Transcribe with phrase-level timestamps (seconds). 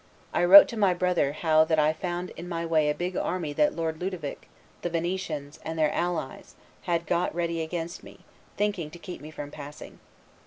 [0.33, 3.53] I wrote to my brother how that I found in my way a big army
[3.53, 4.49] that Lord Ludovic,
[4.81, 6.55] the Venetians, and their allies,
[6.89, 8.21] had got ready against me,
[8.57, 9.99] thinking to keep me from passing.